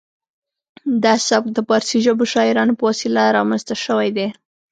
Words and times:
دا 1.03 1.13
سبک 1.27 1.49
د 1.53 1.59
پارسي 1.69 1.97
ژبو 2.05 2.23
شاعرانو 2.33 2.77
په 2.79 2.83
وسیله 2.89 3.21
رامنځته 3.37 3.75
شوی 3.85 4.09
دی 4.17 4.27